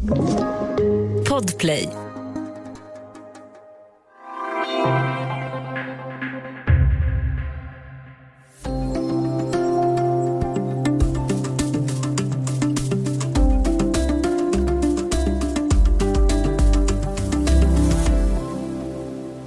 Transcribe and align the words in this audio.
Podplay. 0.00 1.84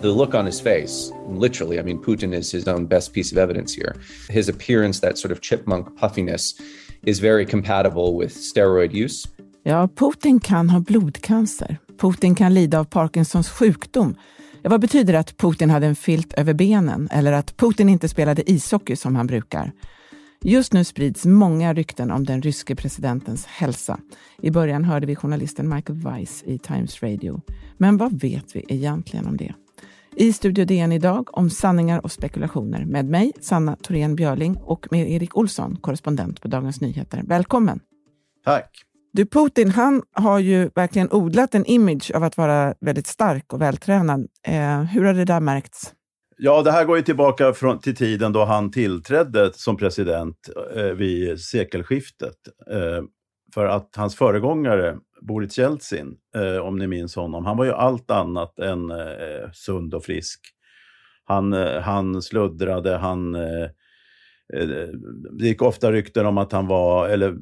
the 0.01 0.11
look 0.11 0.35
on 0.35 0.45
his 0.45 0.59
face, 0.59 1.11
literally, 1.27 1.79
I 1.79 1.81
mean, 1.81 1.97
Putin 1.97 2.33
is 2.33 2.51
his 2.51 2.67
own 2.67 2.85
best 2.85 3.13
piece 3.13 3.31
of 3.31 3.37
evidence 3.37 3.73
here. 3.73 3.95
His 4.29 4.49
appearance, 4.49 4.99
that 4.99 5.17
sort 5.17 5.31
of 5.31 5.39
chipmunk 5.39 5.95
puffiness, 5.95 6.53
is 7.05 7.19
very 7.19 7.45
compatible 7.45 8.15
with 8.15 8.35
steroid 8.35 8.93
use. 8.93 9.25
Ja, 9.65 9.89
Putin 9.95 10.39
kan 10.39 10.69
ha 10.69 10.79
blodcancer. 10.79 11.77
Putin 11.97 12.35
kan 12.35 12.53
lida 12.53 12.79
av 12.79 12.83
Parkinsons 12.83 13.49
sjukdom. 13.49 14.15
Ja, 14.61 14.69
vad 14.69 14.81
betyder 14.81 15.13
det 15.13 15.19
att 15.19 15.37
Putin 15.37 15.69
hade 15.69 15.87
en 15.87 15.95
filt 15.95 16.33
över 16.33 16.53
benen 16.53 17.09
eller 17.11 17.31
att 17.31 17.57
Putin 17.57 17.89
inte 17.89 18.09
spelade 18.09 18.51
ishockey 18.51 18.95
som 18.95 19.15
han 19.15 19.27
brukar? 19.27 19.71
Just 20.41 20.73
nu 20.73 20.83
sprids 20.83 21.25
många 21.25 21.73
rykten 21.73 22.11
om 22.11 22.23
den 22.23 22.41
ryske 22.41 22.75
presidentens 22.75 23.45
hälsa. 23.45 23.99
I 24.41 24.51
början 24.51 24.83
hörde 24.83 25.07
vi 25.07 25.15
journalisten 25.15 25.69
Michael 25.69 25.99
Weiss 25.99 26.43
i 26.45 26.57
Times 26.57 27.03
Radio. 27.03 27.41
Men 27.77 27.97
vad 27.97 28.21
vet 28.21 28.55
vi 28.55 28.65
egentligen 28.67 29.27
om 29.27 29.37
det? 29.37 29.53
I 30.15 30.33
Studio 30.33 30.65
DN 30.65 30.91
idag 30.91 31.37
om 31.37 31.49
sanningar 31.49 32.03
och 32.05 32.11
spekulationer 32.11 32.85
med 32.85 33.05
mig, 33.05 33.31
Sanna 33.41 33.75
Thorén 33.75 34.15
Björling 34.15 34.57
och 34.57 34.87
med 34.91 35.11
Erik 35.11 35.37
Olsson, 35.37 35.75
korrespondent 35.75 36.41
på 36.41 36.47
Dagens 36.47 36.81
Nyheter. 36.81 37.21
Välkommen! 37.25 37.79
Tack! 38.45 38.92
Du, 39.15 39.25
Putin, 39.25 39.69
han 39.69 40.03
har 40.11 40.39
ju 40.39 40.69
verkligen 40.75 41.11
odlat 41.11 41.55
en 41.55 41.65
image 41.65 42.11
av 42.15 42.23
att 42.23 42.37
vara 42.37 42.75
väldigt 42.81 43.07
stark 43.07 43.53
och 43.53 43.61
vältränad. 43.61 44.27
Eh, 44.47 44.81
hur 44.81 45.03
har 45.03 45.13
det 45.13 45.25
där 45.25 45.39
märkts? 45.39 45.93
Ja, 46.37 46.61
det 46.61 46.71
här 46.71 46.85
går 46.85 46.97
ju 46.97 47.03
tillbaka 47.03 47.53
från, 47.53 47.79
till 47.79 47.95
tiden 47.95 48.33
då 48.33 48.45
han 48.45 48.71
tillträdde 48.71 49.53
som 49.53 49.77
president 49.77 50.37
eh, 50.75 50.83
vid 50.83 51.39
sekelskiftet. 51.39 52.35
Eh, 52.71 53.03
för 53.53 53.65
att 53.65 53.95
hans 53.95 54.15
föregångare, 54.15 54.97
Boris 55.21 55.57
Jeltsin, 55.57 56.15
eh, 56.35 56.57
om 56.57 56.77
ni 56.77 56.87
minns 56.87 57.15
honom, 57.15 57.45
han 57.45 57.57
var 57.57 57.65
ju 57.65 57.71
allt 57.71 58.11
annat 58.11 58.59
än 58.59 58.91
eh, 58.91 59.51
sund 59.53 59.93
och 59.93 60.03
frisk. 60.03 60.39
Han, 61.23 61.53
eh, 61.53 61.81
han 61.81 62.21
sluddrade, 62.21 62.97
han... 62.97 63.35
Eh, 63.35 63.63
eh 64.53 64.67
det 65.39 65.47
gick 65.47 65.61
ofta 65.61 65.91
rykten 65.91 66.25
om 66.25 66.37
att 66.37 66.51
han 66.51 66.67
var, 66.67 67.09
eller 67.09 67.37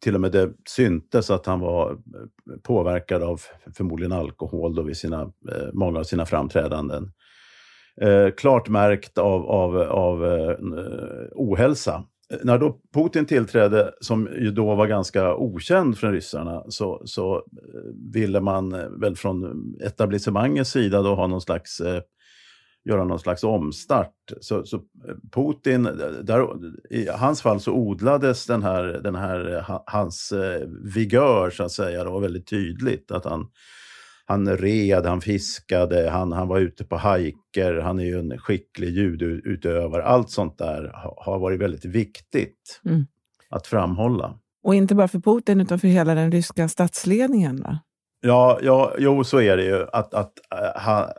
till 0.00 0.14
och 0.14 0.20
med 0.20 0.32
det 0.32 0.52
syntes 0.68 1.30
att 1.30 1.46
han 1.46 1.60
var 1.60 1.90
eh, 1.90 1.96
påverkad 2.62 3.22
av 3.22 3.40
förmodligen 3.76 4.12
alkohol 4.12 4.74
då 4.74 4.82
vid 4.82 4.96
sina, 4.96 5.22
eh, 5.22 5.68
många 5.72 5.98
av 5.98 6.04
sina 6.04 6.26
framträdanden. 6.26 7.12
Eh, 8.00 8.30
klart 8.36 8.68
märkt 8.68 9.18
av, 9.18 9.46
av, 9.46 9.76
av 9.76 10.22
ohälsa 11.34 12.04
när 12.42 12.58
då 12.58 12.78
Putin 12.94 13.26
tillträdde, 13.26 13.92
som 14.00 14.28
ju 14.40 14.50
då 14.50 14.74
var 14.74 14.86
ganska 14.86 15.34
okänd 15.34 15.98
från 15.98 16.12
ryssarna, 16.12 16.62
så, 16.68 17.02
så 17.04 17.42
ville 18.12 18.40
man 18.40 18.70
väl 19.00 19.16
från 19.16 19.74
etablissemangets 19.80 20.70
sida 20.70 21.02
då 21.02 21.14
ha 21.14 21.26
någon 21.26 21.40
slags, 21.40 21.80
eh, 21.80 22.02
göra 22.88 23.04
någon 23.04 23.18
slags 23.18 23.44
omstart. 23.44 24.14
Så, 24.40 24.66
så 24.66 24.80
Putin, 25.32 25.82
där, 26.22 26.46
i 26.90 27.08
hans 27.08 27.42
fall 27.42 27.60
så 27.60 27.72
odlades 27.72 28.46
den 28.46 28.62
här, 28.62 28.82
den 28.84 29.14
här 29.14 29.64
hans 29.86 30.32
vigör 30.94 31.50
så 31.50 31.62
att 31.62 31.72
säga, 31.72 32.04
det 32.04 32.10
var 32.10 32.20
väldigt 32.20 32.46
tydligt 32.46 33.10
att 33.10 33.24
han 33.24 33.46
han 34.28 34.56
red, 34.56 35.06
han 35.06 35.20
fiskade, 35.20 36.10
han, 36.10 36.32
han 36.32 36.48
var 36.48 36.58
ute 36.58 36.84
på 36.84 36.96
hajker, 36.96 37.74
han 37.74 37.98
är 37.98 38.04
ju 38.04 38.18
en 38.18 38.38
skicklig 38.38 38.88
ljudutövare. 38.88 40.04
Allt 40.04 40.30
sånt 40.30 40.58
där 40.58 40.90
har 41.16 41.38
varit 41.38 41.60
väldigt 41.60 41.84
viktigt 41.84 42.80
mm. 42.84 43.06
att 43.50 43.66
framhålla. 43.66 44.38
Och 44.62 44.74
inte 44.74 44.94
bara 44.94 45.08
för 45.08 45.20
Putin, 45.20 45.60
utan 45.60 45.78
för 45.78 45.88
hela 45.88 46.14
den 46.14 46.32
ryska 46.32 46.68
statsledningen? 46.68 47.62
Va? 47.62 47.78
Ja, 48.20 48.58
ja, 48.62 48.94
jo, 48.98 49.24
så 49.24 49.40
är 49.40 49.56
det 49.56 49.64
ju. 49.64 49.86
Att, 49.92 50.14
att, 50.14 50.32
uh, 50.54 50.82
ha, 50.82 51.12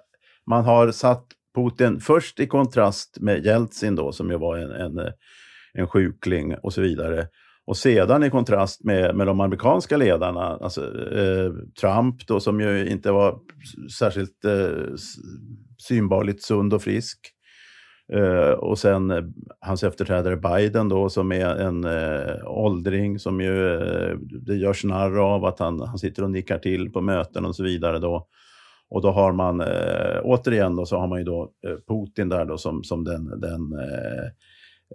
man 0.45 0.65
har 0.65 0.91
satt 0.91 1.25
Putin 1.57 1.99
först 1.99 2.39
i 2.39 2.47
kontrast 2.47 3.17
med 3.19 3.45
Jeltsin 3.45 3.95
då, 3.95 4.11
som 4.11 4.31
ju 4.31 4.37
var 4.37 4.57
en, 4.57 4.71
en, 4.71 5.11
en 5.73 5.87
sjukling 5.87 6.55
och 6.55 6.73
så 6.73 6.81
vidare. 6.81 7.27
Och 7.65 7.77
sedan 7.77 8.23
i 8.23 8.29
kontrast 8.29 8.83
med, 8.83 9.15
med 9.15 9.27
de 9.27 9.39
amerikanska 9.39 9.97
ledarna, 9.97 10.41
alltså 10.41 10.81
eh, 11.17 11.51
Trump 11.81 12.27
då 12.27 12.39
som 12.39 12.61
ju 12.61 12.89
inte 12.89 13.11
var 13.11 13.39
särskilt 13.99 14.45
eh, 14.45 14.95
synbarligt 15.87 16.43
sund 16.43 16.73
och 16.73 16.81
frisk. 16.81 17.19
Eh, 18.13 18.51
och 18.51 18.79
sen 18.79 19.11
eh, 19.11 19.23
hans 19.59 19.83
efterträdare 19.83 20.37
Biden 20.37 20.89
då 20.89 21.09
som 21.09 21.31
är 21.31 21.55
en 21.55 21.83
eh, 21.83 22.35
åldring 22.45 23.19
som 23.19 23.41
ju 23.41 23.73
eh, 23.73 24.17
det 24.45 24.55
görs 24.55 24.83
narr 24.83 25.17
av 25.17 25.45
att 25.45 25.59
han, 25.59 25.81
han 25.81 25.97
sitter 25.97 26.23
och 26.23 26.31
nickar 26.31 26.57
till 26.57 26.91
på 26.91 27.01
möten 27.01 27.45
och 27.45 27.55
så 27.55 27.63
vidare 27.63 27.99
då. 27.99 28.27
Och 28.89 29.01
då 29.01 29.11
har 29.11 29.31
man 29.31 29.61
eh, 29.61 30.19
återigen 30.23 30.75
då 30.75 30.85
så 30.85 30.97
har 30.97 31.07
man 31.07 31.19
ju 31.19 31.25
då 31.25 31.51
eh, 31.67 31.75
Putin 31.87 32.29
där 32.29 32.45
då 32.45 32.57
som, 32.57 32.83
som 32.83 33.03
den, 33.03 33.39
den 33.39 33.73
eh, 33.73 34.25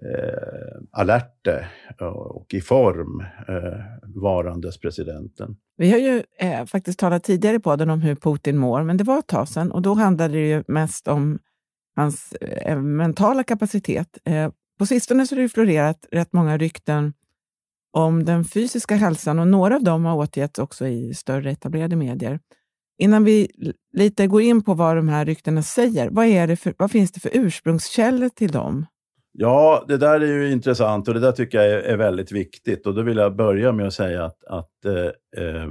eh 0.02 0.80
alerte 0.90 1.68
eh, 2.00 2.06
och 2.06 2.54
i 2.54 2.60
form 2.60 3.24
eh, 3.48 3.80
varandes 4.14 4.78
presidenten. 4.78 5.56
Vi 5.76 5.90
har 5.90 5.98
ju 5.98 6.22
eh, 6.38 6.64
faktiskt 6.64 6.98
talat 6.98 7.24
tidigare 7.24 7.60
på 7.60 7.76
den 7.76 7.90
om 7.90 8.00
hur 8.00 8.14
Putin 8.14 8.58
mår, 8.58 8.82
men 8.82 8.96
det 8.96 9.04
var 9.04 9.18
ett 9.18 9.26
tag 9.26 9.48
sedan 9.48 9.72
och 9.72 9.82
då 9.82 9.94
handlade 9.94 10.34
det 10.34 10.48
ju 10.48 10.64
mest 10.68 11.08
om 11.08 11.38
hans 11.96 12.32
eh, 12.32 12.78
mentala 12.78 13.44
kapacitet. 13.44 14.18
Eh, 14.24 14.50
på 14.78 14.86
sistone 14.86 15.26
så 15.26 15.34
har 15.34 15.42
det 15.42 15.48
florerat 15.48 16.06
rätt 16.10 16.32
många 16.32 16.58
rykten 16.58 17.12
om 17.92 18.24
den 18.24 18.44
fysiska 18.44 18.94
hälsan 18.94 19.38
och 19.38 19.48
några 19.48 19.76
av 19.76 19.82
dem 19.82 20.04
har 20.04 20.16
återgetts 20.16 20.58
också 20.58 20.86
i 20.86 21.14
större 21.14 21.50
etablerade 21.50 21.96
medier. 21.96 22.40
Innan 22.98 23.24
vi 23.24 23.50
lite 23.92 24.26
går 24.26 24.42
in 24.42 24.64
på 24.64 24.74
vad 24.74 24.96
de 24.96 25.08
här 25.08 25.24
ryktena 25.24 25.62
säger, 25.62 26.10
vad, 26.10 26.26
är 26.26 26.46
det 26.46 26.56
för, 26.56 26.74
vad 26.78 26.90
finns 26.90 27.12
det 27.12 27.20
för 27.20 27.30
ursprungskällor 27.34 28.28
till 28.28 28.50
dem? 28.50 28.86
Ja, 29.32 29.84
det 29.88 29.96
där 29.96 30.20
är 30.20 30.26
ju 30.26 30.52
intressant 30.52 31.08
och 31.08 31.14
det 31.14 31.20
där 31.20 31.32
tycker 31.32 31.58
jag 31.58 31.70
är, 31.70 31.78
är 31.78 31.96
väldigt 31.96 32.32
viktigt. 32.32 32.86
Och 32.86 32.94
då 32.94 33.02
vill 33.02 33.16
jag 33.16 33.36
börja 33.36 33.72
med 33.72 33.86
att 33.86 33.94
säga 33.94 34.24
att, 34.24 34.44
att 34.44 34.84
eh, 34.84 35.44
eh, 35.44 35.68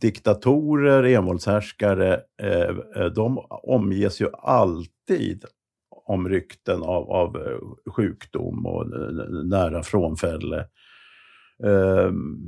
diktatorer, 0.00 1.02
envåldshärskare, 1.02 2.20
eh, 2.42 2.76
eh 2.96 3.06
de 3.14 3.38
omges 3.50 4.20
ju 4.20 4.28
alltid 4.32 5.44
om 6.06 6.28
rykten 6.28 6.82
av, 6.82 7.10
av 7.10 7.36
eh, 7.36 7.92
sjukdom 7.92 8.66
och 8.66 8.86
nära 9.46 9.82
frånfälle. 9.82 10.66
Ehm, 11.64 12.38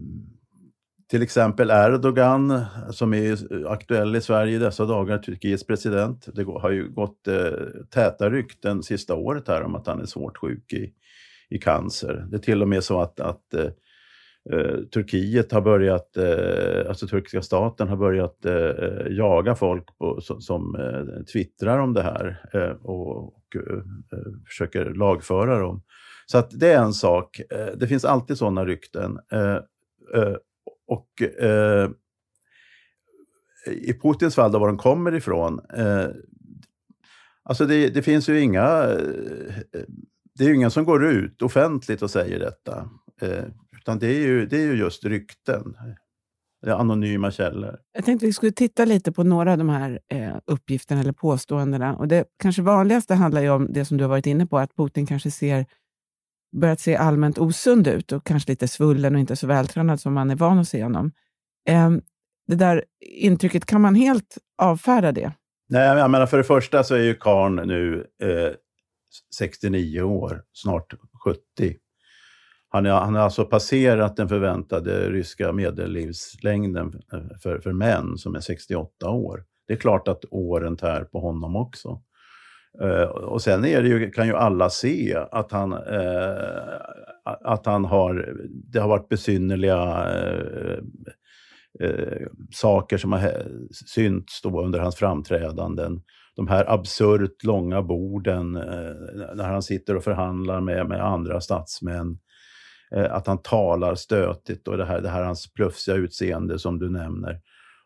till 1.10 1.22
exempel 1.22 1.71
Erdogan, 1.71 2.60
som 2.91 3.15
är 3.15 3.66
aktuell 3.66 4.16
i 4.16 4.21
Sverige 4.21 4.56
i 4.56 4.59
dessa 4.59 4.87
dagar, 4.87 5.19
Turkiets 5.19 5.66
president. 5.66 6.28
Det 6.34 6.44
har 6.44 6.71
ju 6.71 6.88
gått 6.88 7.28
eh, 7.28 7.53
täta 7.91 8.31
rykten 8.31 8.82
sista 8.82 9.15
året 9.15 9.48
här 9.48 9.62
om 9.62 9.75
att 9.75 9.87
han 9.87 10.00
är 10.00 10.04
svårt 10.04 10.37
sjuk 10.37 10.72
i, 10.72 10.93
i 11.48 11.59
cancer. 11.59 12.26
Det 12.31 12.37
är 12.37 12.41
till 12.41 12.62
och 12.62 12.69
med 12.69 12.84
så 12.84 13.00
att, 13.00 13.21
att 13.21 13.54
eh, 13.54 13.69
eh 14.53 14.76
Turkiet 14.94 15.53
har 15.53 15.60
börjat, 15.60 16.16
eh, 16.16 16.88
alltså 16.88 17.06
turkiska 17.06 17.42
staten 17.42 17.88
har 17.88 17.97
börjat 17.97 18.44
eh, 18.44 18.54
eh 18.54 19.06
jaga 19.09 19.54
folk 19.54 19.98
på, 19.98 20.21
som, 20.21 20.41
som 20.41 20.75
eh, 20.75 21.25
twittrar 21.25 21.78
om 21.78 21.94
det 21.94 22.03
här 22.03 22.42
eh, 22.53 22.87
och, 22.87 23.27
och 23.27 23.56
eh, 23.56 23.82
försöker 24.47 24.84
lagföra 24.84 25.59
dem. 25.59 25.82
Så 26.27 26.38
att 26.38 26.60
det 26.60 26.72
är 26.72 26.82
en 26.82 26.92
sak. 26.92 27.41
det 27.77 27.87
finns 27.87 28.04
alltid 28.04 28.38
sådana 28.38 28.65
rykten. 28.65 29.19
Och 30.91 31.23
eh, 31.23 31.91
i 33.66 33.92
Putins 33.92 34.34
fall, 34.34 34.53
då 34.53 34.59
var 34.59 34.66
de 34.66 34.78
kommer 34.78 35.15
ifrån, 35.15 35.60
eh, 35.77 36.07
alltså 37.42 37.66
det, 37.66 37.89
det, 37.89 38.03
finns 38.03 38.28
ju 38.28 38.41
inga, 38.41 38.63
eh, 38.63 39.83
det 40.39 40.45
är 40.45 40.48
ju 40.48 40.54
ingen 40.54 40.71
som 40.71 40.84
går 40.84 41.07
ut 41.07 41.42
offentligt 41.42 42.03
och 42.03 42.10
säger 42.10 42.39
detta. 42.39 42.91
Eh, 43.22 43.45
utan 43.78 43.98
det 43.98 44.07
är, 44.07 44.21
ju, 44.21 44.47
det 44.47 44.57
är 44.57 44.66
ju 44.66 44.75
just 44.75 45.04
rykten, 45.04 45.77
anonyma 46.66 47.31
källor. 47.31 47.78
Jag 47.93 48.04
tänkte 48.04 48.27
vi 48.27 48.33
skulle 48.33 48.53
titta 48.53 48.84
lite 48.84 49.13
på 49.13 49.25
några 49.25 49.53
av 49.53 49.59
de 49.59 49.69
här 49.69 50.01
eh, 50.09 50.36
uppgifterna 50.45 51.01
eller 51.01 51.13
påståendena. 51.13 51.97
Och 51.97 52.09
det 52.09 52.25
kanske 52.43 52.63
vanligaste 52.63 53.15
handlar 53.15 53.41
ju 53.41 53.51
om 53.51 53.72
det 53.72 53.84
som 53.84 53.97
du 53.97 54.04
har 54.04 54.09
varit 54.09 54.27
inne 54.27 54.47
på, 54.47 54.59
att 54.59 54.77
Putin 54.77 55.07
kanske 55.07 55.31
ser 55.31 55.66
börjat 56.52 56.80
se 56.80 56.97
allmänt 56.97 57.38
osund 57.38 57.86
ut 57.86 58.12
och 58.12 58.26
kanske 58.26 58.50
lite 58.50 58.68
svullen 58.68 59.14
och 59.14 59.20
inte 59.20 59.36
så 59.36 59.47
vältränad 59.47 60.00
som 60.00 60.14
man 60.14 60.30
är 60.30 60.36
van 60.36 60.58
att 60.58 60.68
se 60.68 60.82
honom. 60.82 61.12
Eh, 61.68 61.91
det 62.47 62.56
där 62.56 62.84
intrycket, 63.00 63.66
kan 63.66 63.80
man 63.80 63.94
helt 63.94 64.38
avfärda 64.62 65.12
det? 65.12 65.32
Nej, 65.68 65.98
jag 65.98 66.10
menar 66.10 66.26
för 66.26 66.38
det 66.38 66.44
första 66.44 66.84
så 66.84 66.94
är 66.94 67.02
ju 67.02 67.14
Karn 67.14 67.56
nu 67.56 68.06
eh, 68.22 68.54
69 69.38 70.02
år, 70.02 70.42
snart 70.52 70.94
70. 71.24 71.41
Han 72.68 72.86
har 72.86 73.00
han 73.00 73.16
alltså 73.16 73.44
passerat 73.44 74.16
den 74.16 74.28
förväntade 74.28 75.10
ryska 75.10 75.52
medellivslängden 75.52 77.02
eh, 77.12 77.38
för, 77.42 77.60
för 77.60 77.72
män 77.72 78.18
som 78.18 78.34
är 78.34 78.41
68 78.41 79.10
år. 79.10 79.44
Det 79.66 79.72
är 79.72 79.78
klart 79.78 80.08
att 80.08 80.24
åren 80.30 80.76
tär 80.76 81.04
på 81.04 81.20
honom 81.20 81.56
också. 81.56 82.02
Uh, 82.83 83.03
och 83.03 83.43
sen 83.43 83.65
är 83.65 83.83
det 83.83 83.89
ju, 83.89 84.11
kan 84.11 84.27
ju 84.27 84.37
alla 84.37 84.71
se 84.71 85.17
att 85.31 85.53
han, 85.53 85.72
uh, 85.72 86.81
att 87.25 87.67
han 87.67 87.84
har, 87.84 88.34
det 88.49 88.78
har 88.78 88.89
varit 88.89 89.09
besynnerliga 89.09 90.07
uh, 91.83 92.27
saker 92.51 92.99
som 92.99 93.13
har 93.13 93.33
synts 93.87 94.43
då 94.43 94.65
under 94.65 94.78
hans 94.78 94.97
framträdanden. 94.97 96.03
De 96.37 96.49
här 96.49 96.71
absurt 96.71 97.45
långa 97.45 97.83
borden 97.83 98.53
när 98.53 99.45
han 99.45 99.63
sitter 99.63 99.97
och 99.97 100.05
förhandlar 100.05 100.61
med, 100.61 100.89
med 100.89 101.05
andra 101.05 101.41
statsmän. 101.41 102.19
att 103.11 103.27
han 103.27 103.43
talar 103.43 103.95
stötigt 103.95 104.69
och 104.69 104.77
det 104.77 104.84
här, 104.84 105.01
det 105.01 105.09
här 105.09 105.22
hans 105.22 105.53
plufsiga 105.53 105.95
utseende 105.95 106.59
som 106.59 106.78
du 106.78 106.91
nämner. 106.91 107.41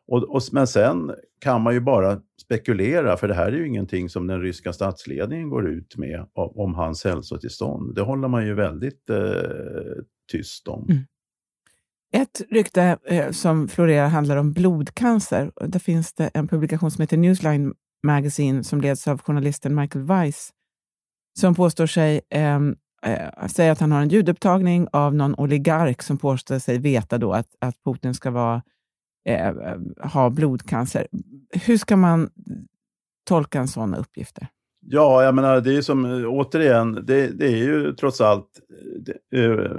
Och, 0.06 0.22
och, 0.22 0.42
men 0.52 0.66
sen 0.66 1.14
kan 1.40 1.62
man 1.62 1.74
ju 1.74 1.80
bara 1.80 2.20
spekulera, 2.42 3.16
för 3.16 3.28
det 3.28 3.34
här 3.34 3.46
är 3.46 3.56
ju 3.56 3.68
ingenting 3.68 4.08
som 4.08 4.26
den 4.26 4.40
ryska 4.40 4.72
statsledningen 4.72 5.50
går 5.50 5.68
ut 5.68 5.96
med 5.96 6.26
om, 6.32 6.52
om 6.54 6.74
hans 6.74 7.04
hälsotillstånd. 7.04 7.94
Det 7.94 8.02
håller 8.02 8.28
man 8.28 8.46
ju 8.46 8.54
väldigt 8.54 9.10
eh, 9.10 9.16
tyst 10.32 10.68
om. 10.68 10.86
Mm. 10.90 11.02
Ett 12.12 12.42
rykte 12.50 12.98
eh, 13.04 13.30
som 13.30 13.68
florerar 13.68 14.08
handlar 14.08 14.36
om 14.36 14.52
blodcancer. 14.52 15.52
Där 15.66 15.78
finns 15.78 16.12
det 16.12 16.30
en 16.34 16.48
publikation 16.48 16.90
som 16.90 17.02
heter 17.02 17.16
Newsline 17.16 17.74
Magazine 18.02 18.64
som 18.64 18.80
leds 18.80 19.08
av 19.08 19.22
journalisten 19.22 19.74
Michael 19.74 20.04
Weiss 20.04 20.52
som 21.38 21.54
påstår 21.54 21.86
sig 21.86 22.20
ehm, 22.30 22.76
eh, 23.06 23.46
säga 23.46 23.72
att 23.72 23.80
han 23.80 23.92
har 23.92 24.02
en 24.02 24.08
ljudupptagning 24.08 24.88
av 24.92 25.14
någon 25.14 25.34
oligark 25.34 26.02
som 26.02 26.18
påstår 26.18 26.58
sig 26.58 26.78
veta 26.78 27.18
då 27.18 27.32
att, 27.32 27.48
att 27.60 27.84
Putin 27.84 28.14
ska 28.14 28.30
vara 28.30 28.62
eh, 29.24 29.54
ha 30.12 30.30
blodcancer. 30.30 31.06
Hur 31.66 31.76
ska 31.76 31.96
man 31.96 32.30
tolka 33.28 33.58
en 33.58 33.68
sådana 33.68 33.96
uppgifter? 33.96 34.48
Ja, 34.86 35.24
jag 35.24 35.34
menar, 35.34 35.60
det 35.60 35.76
är 35.76 35.82
som, 35.82 36.24
återigen, 36.26 36.92
det, 37.06 37.38
det 37.38 37.46
är 37.46 37.56
ju 37.56 37.92
trots 37.92 38.20
allt, 38.20 38.48
det, 39.00 39.38
eh, 39.38 39.70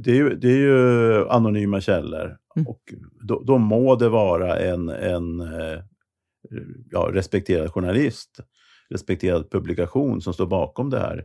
det, 0.00 0.10
är, 0.10 0.14
ju, 0.14 0.34
det 0.36 0.48
är 0.48 0.58
ju 0.58 1.28
anonyma 1.28 1.80
källor. 1.80 2.36
Mm. 2.56 2.68
Och 2.68 2.80
då, 3.22 3.42
då, 3.46 3.58
må 3.58 3.96
det 3.96 4.08
vara 4.08 4.58
en, 4.58 4.88
en 4.88 5.40
eh, 5.40 5.82
ja, 6.90 7.10
respekterad 7.12 7.70
journalist, 7.70 8.40
respekterad 8.90 9.50
publikation 9.50 10.20
som 10.20 10.32
står 10.32 10.46
bakom 10.46 10.90
det 10.90 10.98
här. 10.98 11.24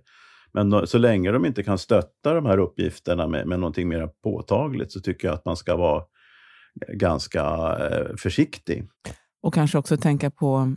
Men 0.54 0.88
så 0.88 0.98
länge 0.98 1.32
de 1.32 1.46
inte 1.46 1.64
kan 1.64 1.78
stötta 1.78 2.34
de 2.34 2.46
här 2.46 2.58
uppgifterna 2.58 3.28
med, 3.28 3.48
med 3.48 3.60
någonting 3.60 3.88
mer 3.88 4.10
påtagligt 4.24 4.92
så 4.92 5.00
tycker 5.00 5.28
jag 5.28 5.36
att 5.36 5.46
man 5.46 5.58
ska 5.58 5.76
vara 5.76 6.04
ganska 6.88 7.44
eh, 7.78 8.16
försiktig. 8.18 8.88
Och 9.44 9.54
kanske 9.54 9.78
också 9.78 9.98
tänka 9.98 10.32
på 10.32 10.76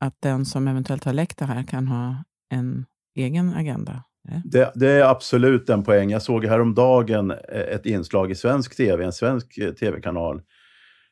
att 0.00 0.16
den 0.20 0.44
som 0.44 0.68
eventuellt 0.68 1.04
har 1.04 1.12
läckt 1.12 1.38
det 1.38 1.44
här 1.44 1.62
kan 1.62 1.88
ha 1.88 2.24
en 2.50 2.86
egen 3.14 3.54
agenda? 3.54 4.02
Det, 4.44 4.72
det, 4.74 4.90
är 4.90 5.04
absolut 5.04 5.70
en 5.70 5.84
poäng. 5.84 6.10
Jag 6.10 6.22
såg 6.22 6.44
häromdagen 6.44 7.30
eh, 7.30 7.60
ett 7.60 7.86
inslag 7.86 8.30
i 8.30 8.34
svensk 8.34 8.76
tv, 8.76 9.04
en 9.04 9.12
svensk 9.12 9.58
eh, 9.58 9.72
tv-kanal, 9.72 10.42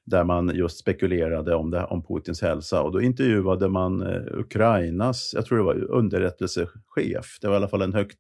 där 0.07 0.25
man 0.25 0.51
just 0.55 0.79
spekulerade 0.79 1.55
om, 1.55 1.71
det, 1.71 1.85
om 1.85 2.03
Putins 2.03 2.43
hälsa. 2.43 2.83
Och 2.83 2.93
då 2.93 3.01
intervjuade 3.01 3.69
man 3.69 4.03
Ukrainas, 4.31 5.33
jag 5.35 5.47
tror 5.47 5.59
det 5.59 5.65
var 5.65 5.91
underrättelsechef, 5.91 7.39
det 7.41 7.47
var 7.47 7.55
i 7.55 7.57
alla 7.57 7.69
fall 7.69 7.83
en 7.83 7.95
högt 7.95 8.19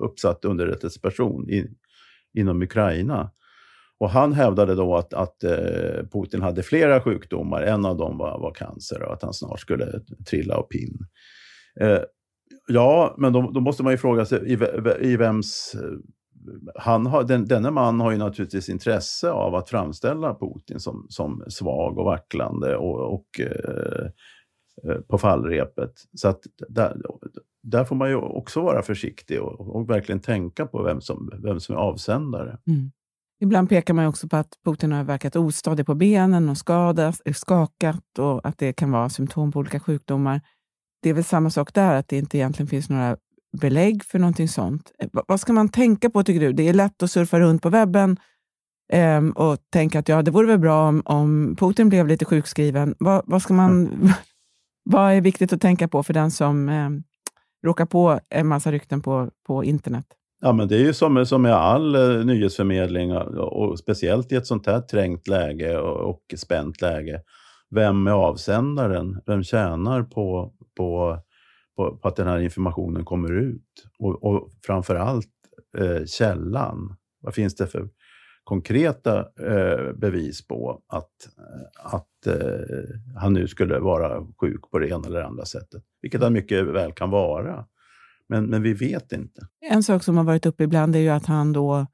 uppsatt 0.00 0.44
underrättelseperson 0.44 1.50
i, 1.50 1.66
inom 2.34 2.62
Ukraina. 2.62 3.30
Och 4.02 4.10
han 4.10 4.32
hävdade 4.32 4.74
då 4.74 4.96
att, 4.96 5.14
att 5.14 5.44
eh, 5.44 6.06
Putin 6.12 6.42
hade 6.42 6.62
flera 6.62 7.00
sjukdomar. 7.00 7.62
En 7.62 7.84
av 7.84 7.96
dem 7.96 8.18
var, 8.18 8.38
var 8.38 8.54
cancer 8.54 9.02
och 9.02 9.12
att 9.12 9.22
han 9.22 9.32
snart 9.32 9.60
skulle 9.60 10.00
trilla 10.30 10.54
av 10.54 10.62
pinn. 10.62 10.98
Eh, 11.80 11.98
ja, 12.68 13.14
men 13.18 13.32
då, 13.32 13.50
då, 13.50 13.60
måste 13.60 13.82
man 13.82 13.92
ju 13.92 13.96
fråga 13.96 14.24
sig 14.24 14.52
i, 14.52 14.58
i 15.00 15.16
vems... 15.16 15.74
Eh, 15.74 15.90
han 16.74 17.06
har, 17.06 17.24
den, 17.24 17.44
denne 17.44 17.70
man 17.70 18.00
har 18.00 18.10
ju 18.10 18.18
naturligtvis 18.18 18.68
intresse 18.68 19.30
av 19.30 19.54
att 19.54 19.70
framställa 19.70 20.34
Putin 20.34 20.80
som, 20.80 21.06
som 21.08 21.44
svag 21.48 21.98
och 21.98 22.04
vacklande 22.04 22.76
och, 22.76 23.14
och 23.14 23.40
eh, 23.40 24.06
eh 24.90 25.00
på 25.08 25.18
fallrepet. 25.18 25.92
Så 26.14 26.28
att 26.28 26.40
där, 26.68 26.96
där 27.62 27.84
får 27.84 27.96
man 27.96 28.08
ju 28.08 28.16
också 28.16 28.60
vara 28.60 28.82
försiktig 28.82 29.42
och, 29.42 29.76
och 29.76 29.90
verkligen 29.90 30.20
tänka 30.20 30.66
på 30.66 30.82
vem 30.82 31.00
som, 31.00 31.30
vem 31.42 31.60
som 31.60 31.74
är 31.74 31.80
avsändare. 31.80 32.58
Mm. 32.66 32.90
Ibland 33.42 33.68
pekar 33.68 33.94
man 33.94 34.06
också 34.06 34.28
på 34.28 34.36
att 34.36 34.58
Putin 34.64 34.92
har 34.92 35.04
verkat 35.04 35.36
ostadig 35.36 35.86
på 35.86 35.94
benen 35.94 36.48
och 36.48 36.58
skadat, 36.58 37.20
skakat 37.34 38.18
och 38.18 38.46
att 38.46 38.58
det 38.58 38.72
kan 38.72 38.90
vara 38.90 39.08
symptom 39.08 39.52
på 39.52 39.58
olika 39.58 39.80
sjukdomar. 39.80 40.40
Det 41.02 41.10
är 41.10 41.14
väl 41.14 41.24
samma 41.24 41.50
sak 41.50 41.74
där, 41.74 41.94
att 41.94 42.08
det 42.08 42.18
inte 42.18 42.38
egentligen 42.38 42.66
finns 42.66 42.90
några 42.90 43.16
belägg 43.60 44.04
för 44.04 44.18
någonting 44.18 44.48
sånt. 44.48 44.92
Eh, 44.98 45.08
vad 45.12 45.40
ska 45.40 45.52
man 45.52 45.68
tänka 45.68 46.10
på, 46.10 46.24
tycker 46.24 46.40
du? 46.40 46.52
Det 46.52 46.68
är 46.68 46.72
lätt 46.72 47.02
att 47.02 47.10
surfa 47.10 47.40
runt 47.40 47.62
på 47.62 47.68
webben 47.68 48.16
eh, 48.92 49.24
och 49.24 49.58
tänka 49.70 49.98
att 49.98 50.08
ja, 50.08 50.22
det 50.22 50.30
vore 50.30 50.46
väl 50.46 50.58
bra 50.58 50.88
om, 50.88 51.02
om 51.04 51.56
Putin 51.58 51.88
blev 51.88 52.08
lite 52.08 52.24
sjukskriven. 52.24 52.94
Vad, 52.98 53.22
vad, 53.26 53.42
ska 53.42 53.54
man, 53.54 53.90
vad 54.84 55.12
är 55.12 55.20
viktigt 55.20 55.52
att 55.52 55.60
tänka 55.60 55.88
på 55.88 56.02
för 56.02 56.14
den 56.14 56.30
som 56.30 56.68
eh, 56.68 56.90
råkar 57.66 57.86
på 57.86 58.20
en 58.30 58.46
massa 58.46 58.72
rykten 58.72 59.02
på, 59.02 59.30
på 59.46 59.64
internet? 59.64 60.06
Ja, 60.44 60.52
men 60.52 60.68
det 60.68 60.76
är 60.76 60.80
ju 60.80 60.92
som, 60.92 61.26
som 61.26 61.42
med 61.42 61.54
all 61.54 61.94
eh, 61.94 62.24
nyhetsförmedling 62.24 63.12
och, 63.12 63.70
och, 63.70 63.78
speciellt 63.78 64.32
i 64.32 64.34
ett 64.34 64.46
sånt 64.46 64.66
här 64.66 64.80
trängt 64.80 65.28
läge 65.28 65.78
och, 65.78 66.10
och 66.10 66.34
spänt 66.36 66.80
läge. 66.80 67.22
Vem 67.70 68.06
är 68.06 68.12
avsändaren? 68.12 69.20
Vem 69.26 69.42
tjänar 69.42 70.02
på, 70.02 70.52
på, 70.76 71.18
på, 71.76 71.96
på 71.96 72.08
att 72.08 72.16
den 72.16 72.26
här 72.26 72.38
informationen 72.38 73.04
kommer 73.04 73.32
ut? 73.32 73.84
Och, 73.98 74.24
och 74.24 74.50
framför 74.66 74.94
allt 74.94 75.28
eh, 75.78 76.04
källan. 76.06 76.96
Vad 77.20 77.34
finns 77.34 77.56
det 77.56 77.66
för 77.66 77.88
konkreta 78.44 79.18
eh, 79.20 79.92
bevis 79.92 80.46
på 80.46 80.82
att, 80.88 81.12
att 81.84 82.26
eh, 82.26 82.60
han 83.16 83.32
nu 83.32 83.48
skulle 83.48 83.78
vara 83.78 84.26
sjuk 84.40 84.70
på 84.70 84.78
det 84.78 84.88
ena 84.88 85.06
eller 85.06 85.22
andra 85.22 85.44
sättet? 85.44 85.82
Vilket 86.00 86.22
han 86.22 86.32
mycket 86.32 86.66
väl 86.66 86.92
kan 86.92 87.10
vara. 87.10 87.66
Men, 88.32 88.44
men 88.44 88.62
vi 88.62 88.72
vet 88.72 89.12
inte. 89.12 89.46
En 89.70 89.82
sak 89.82 90.02
som 90.02 90.16
har 90.16 90.24
varit 90.24 90.46
uppe 90.46 90.64
ibland 90.64 90.96
är 90.96 91.00
ju 91.00 91.08
att 91.08 91.26
han 91.26 91.52
då 91.52 91.86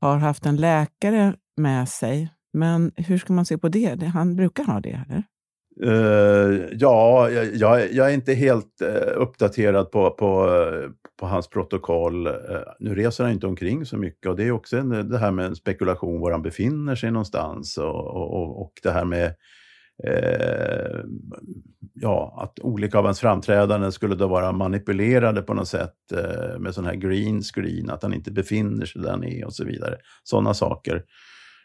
har 0.00 0.16
haft 0.16 0.46
en 0.46 0.56
läkare 0.56 1.34
med 1.56 1.88
sig. 1.88 2.30
Men 2.52 2.92
hur 2.96 3.18
ska 3.18 3.32
man 3.32 3.46
se 3.46 3.58
på 3.58 3.68
det? 3.68 4.04
Han 4.14 4.36
brukar 4.36 4.64
ha 4.64 4.80
det, 4.80 5.00
eller? 5.08 5.22
Uh, 5.84 6.68
ja, 6.72 7.30
jag, 7.30 7.92
jag, 7.92 8.10
är 8.10 8.14
inte 8.14 8.34
helt 8.34 8.82
uh, 8.82 9.22
uppdaterad 9.22 9.90
på, 9.90 10.10
på, 10.10 10.48
på 11.20 11.26
hans 11.26 11.48
protokoll. 11.48 12.26
Uh, 12.26 12.34
nu 12.78 12.94
reser 12.94 13.24
han 13.24 13.32
inte 13.32 13.46
omkring 13.46 13.86
så 13.86 13.96
mycket 13.96 14.26
och 14.26 14.36
det 14.36 14.44
är 14.44 14.50
också 14.50 14.76
en, 14.76 15.08
det 15.08 15.18
här 15.18 15.30
med 15.30 15.56
spekulation 15.56 16.20
var 16.20 16.32
han 16.32 16.42
befinner 16.42 16.94
sig 16.94 17.10
någonstans 17.10 17.78
och, 17.78 18.06
och, 18.16 18.62
och 18.62 18.72
det 18.82 18.90
här 18.90 19.04
med 19.04 19.34
eh, 20.04 21.00
ja, 21.94 22.34
att 22.42 22.60
olika 22.60 22.98
av 22.98 23.04
hans 23.04 23.20
framträdanden 23.20 23.92
skulle 23.92 24.14
då 24.14 24.26
vara 24.26 24.52
manipulerade 24.52 25.42
på 25.42 25.54
något 25.54 25.68
sätt 25.68 25.94
eh, 26.12 26.58
med 26.58 26.74
sån 26.74 26.84
här 26.84 26.94
green 26.94 27.42
screen, 27.42 27.90
att 27.90 28.02
han 28.02 28.14
inte 28.14 28.30
befinner 28.30 28.86
sig 28.86 29.02
där 29.02 29.10
han 29.10 29.24
är 29.24 29.44
och 29.44 29.54
så 29.54 29.64
vidare. 29.64 29.96
Sådana 30.22 30.54
saker. 30.54 31.04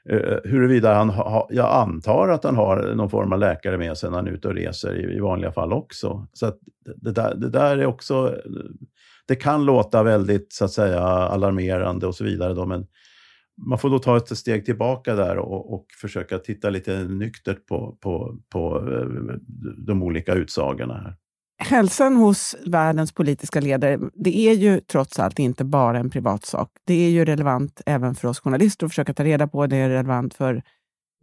Eh, 0.09 0.37
huruvida 0.43 0.93
han 0.93 1.09
ha, 1.09 1.47
jag 1.51 1.71
antar 1.73 2.29
att 2.29 2.43
han 2.43 2.55
har 2.55 2.93
någon 2.95 3.09
form 3.09 3.33
av 3.33 3.39
läkare 3.39 3.77
med 3.77 3.97
sig 3.97 4.09
när 4.09 4.17
han 4.17 4.27
är 4.27 4.31
ute 4.31 4.47
och 4.47 4.55
reser 4.55 4.95
i, 4.95 5.15
i 5.15 5.19
vanliga 5.19 5.51
fall 5.51 5.73
också. 5.73 6.27
Så 6.33 6.45
att 6.45 6.57
det, 6.95 7.11
där, 7.11 7.35
det 7.35 7.49
där 7.49 7.77
är 7.77 7.85
också, 7.85 8.35
det 9.27 9.35
kan 9.35 9.65
låta 9.65 10.03
väldigt 10.03 10.53
så 10.53 10.65
att 10.65 10.71
säga 10.71 11.01
alarmerande 11.01 12.07
och 12.07 12.15
så 12.15 12.23
vidare 12.23 12.53
då, 12.53 12.65
men 12.65 12.87
man 13.57 13.79
får 13.79 13.89
då 13.89 13.99
ta 13.99 14.17
ett 14.17 14.37
steg 14.37 14.65
tillbaka 14.65 15.15
där 15.15 15.37
och, 15.37 15.73
och 15.73 15.85
försöka 16.01 16.39
titta 16.39 16.69
lite 16.69 17.03
nyktert 17.03 17.65
på, 17.65 17.97
på, 18.01 18.37
på 18.49 18.77
eh, 18.77 19.35
de 19.77 20.03
olika 20.03 20.33
utsagorna 20.33 20.93
här. 20.93 21.15
Hälsan 21.57 22.15
hos 22.15 22.55
världens 22.65 23.11
politiska 23.11 23.59
ledare, 23.59 23.99
det 24.13 24.37
är 24.37 24.53
ju 24.53 24.79
trots 24.79 25.19
allt 25.19 25.39
inte 25.39 25.65
bara 25.65 25.99
en 25.99 26.09
privatsak. 26.09 26.69
Det 26.85 26.93
är 26.93 27.09
ju 27.09 27.25
relevant 27.25 27.81
även 27.85 28.15
för 28.15 28.27
oss 28.27 28.39
journalister 28.39 28.85
att 28.85 28.91
försöka 28.91 29.13
ta 29.13 29.23
reda 29.23 29.47
på. 29.47 29.67
Det 29.67 29.75
är 29.75 29.89
relevant 29.89 30.33
för 30.33 30.63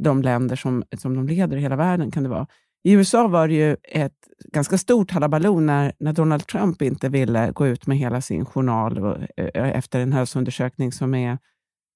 de 0.02 0.22
länder 0.22 0.56
som, 0.56 0.84
som 0.98 1.14
de 1.14 1.28
leder 1.28 1.56
i 1.56 1.60
hela 1.60 1.76
världen. 1.76 2.10
kan 2.10 2.22
det 2.22 2.28
vara. 2.28 2.46
I 2.84 2.92
USA 2.92 3.28
var 3.28 3.48
det 3.48 3.54
ju 3.54 3.76
ett 3.82 4.28
ganska 4.52 4.78
stort 4.78 5.10
halabaloo 5.10 5.60
när, 5.60 5.92
när 5.98 6.12
Donald 6.12 6.46
Trump 6.46 6.82
inte 6.82 7.08
ville 7.08 7.52
gå 7.52 7.66
ut 7.66 7.86
med 7.86 7.98
hela 7.98 8.20
sin 8.20 8.44
journal 8.44 8.98
och, 8.98 9.16
eh, 9.36 9.76
efter 9.76 10.00
en 10.00 10.12
hälsoundersökning 10.12 10.92
som 10.92 11.14
är 11.14 11.38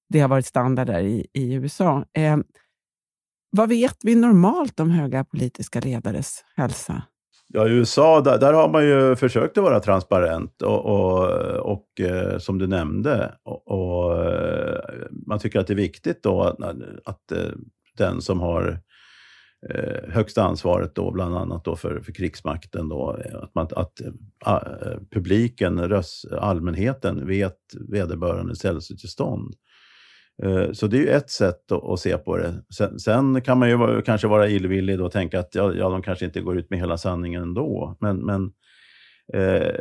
det 0.09 0.19
har 0.19 0.27
varit 0.27 0.45
standard 0.45 0.87
där 0.87 0.99
i, 0.99 1.27
i 1.33 1.53
USA. 1.53 2.05
Eh, 2.13 2.37
vad 3.51 3.69
vet 3.69 3.97
vi 4.03 4.15
normalt 4.15 4.79
om 4.79 4.89
höga 4.91 5.23
politiska 5.23 5.79
ledares 5.79 6.43
hälsa? 6.55 7.03
Ja, 7.49 7.67
i 7.67 7.71
USA, 7.71 8.21
där, 8.21 8.37
där, 8.37 8.53
har 8.53 8.69
man 8.69 8.85
ju 8.85 9.15
försökt 9.15 9.57
att 9.57 9.63
vara 9.63 9.79
transparent 9.79 10.61
och, 10.61 10.85
och, 10.85 11.29
och 11.55 12.01
eh, 12.01 12.37
som 12.37 12.57
du 12.57 12.67
nämnde, 12.67 13.33
och, 13.43 13.67
och, 13.67 14.25
eh, 14.25 14.79
man 15.27 15.39
tycker 15.39 15.59
att 15.59 15.67
det 15.67 15.73
är 15.73 15.75
viktigt 15.75 16.23
då 16.23 16.41
att, 16.41 16.59
att 17.05 17.31
eh, 17.31 17.51
den 17.97 18.21
som 18.21 18.39
har 18.39 18.79
eh, 19.69 20.09
högsta 20.13 20.43
ansvaret 20.43 20.95
då, 20.95 21.11
bland 21.11 21.37
annat 21.37 21.65
då 21.65 21.75
för, 21.75 21.99
för 21.99 22.11
krigsmakten, 22.11 22.89
då, 22.89 23.19
att, 23.41 23.55
man, 23.55 23.67
att 23.75 24.01
eh, 24.01 24.11
a, 24.45 24.61
publiken, 25.11 25.89
röst, 25.89 26.31
allmänheten 26.31 27.27
vet 27.27 27.57
vederbörandes 27.89 28.63
hälsotillstånd. 28.63 29.53
Eh, 30.43 30.71
så 30.71 30.87
det 30.87 30.97
är 30.97 31.01
ju 31.01 31.09
ett 31.09 31.29
sätt 31.29 31.71
att 31.71 31.99
se 31.99 32.17
på 32.17 32.37
det. 32.37 32.53
Sen, 32.77 32.99
sen 32.99 33.41
kan 33.41 33.59
man 33.59 33.69
ju 33.69 34.01
kanske 34.01 34.27
vara 34.27 34.47
illvillig 34.47 35.01
och 35.01 35.11
tänka 35.11 35.39
att 35.39 35.55
ja, 35.55 35.73
ja, 35.73 35.89
de 35.89 36.01
kanske 36.01 36.25
inte 36.25 36.41
går 36.41 36.57
ut 36.57 36.69
med 36.69 36.79
hela 36.79 36.97
sanningen 36.97 37.41
ändå. 37.41 37.97
Men, 37.99 38.25
men 38.25 38.43
eh, 39.33 39.73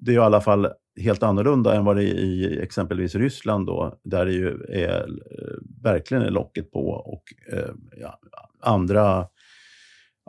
det 0.00 0.10
är 0.10 0.14
i 0.14 0.18
alla 0.18 0.40
fall 0.40 0.68
helt 1.00 1.22
annorlunda 1.22 1.74
än 1.74 1.84
vad 1.84 1.96
det 1.96 2.04
är 2.04 2.14
i 2.14 2.60
exempelvis 2.62 3.14
Ryssland 3.14 3.66
då, 3.66 3.98
där 4.04 4.26
det 4.26 4.32
ju 4.32 4.48
är, 4.68 5.00
eh, 5.00 5.54
verkligen 5.82 6.22
är 6.22 6.30
locket 6.30 6.70
på 6.70 6.88
och 6.88 7.22
eh, 7.52 7.70
ja, 7.96 8.20
andra 8.60 9.26